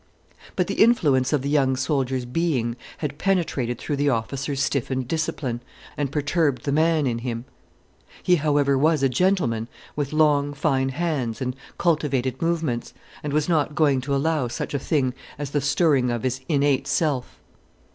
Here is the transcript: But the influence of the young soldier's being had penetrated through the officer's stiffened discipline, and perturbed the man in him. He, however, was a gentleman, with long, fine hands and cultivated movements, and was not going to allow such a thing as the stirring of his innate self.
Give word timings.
But 0.55 0.65
the 0.65 0.81
influence 0.81 1.31
of 1.31 1.43
the 1.43 1.49
young 1.49 1.75
soldier's 1.75 2.25
being 2.25 2.75
had 2.97 3.19
penetrated 3.19 3.77
through 3.77 3.97
the 3.97 4.09
officer's 4.09 4.59
stiffened 4.59 5.07
discipline, 5.07 5.61
and 5.95 6.11
perturbed 6.11 6.63
the 6.65 6.71
man 6.71 7.05
in 7.05 7.19
him. 7.19 7.45
He, 8.23 8.37
however, 8.37 8.75
was 8.79 9.03
a 9.03 9.09
gentleman, 9.09 9.67
with 9.95 10.11
long, 10.11 10.55
fine 10.55 10.89
hands 10.89 11.39
and 11.39 11.55
cultivated 11.77 12.41
movements, 12.41 12.95
and 13.21 13.31
was 13.31 13.47
not 13.47 13.75
going 13.75 14.01
to 14.01 14.15
allow 14.15 14.47
such 14.47 14.73
a 14.73 14.79
thing 14.79 15.13
as 15.37 15.51
the 15.51 15.61
stirring 15.61 16.09
of 16.09 16.23
his 16.23 16.41
innate 16.49 16.87
self. 16.87 17.39